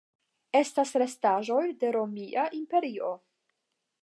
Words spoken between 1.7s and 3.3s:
de Romia Imperio.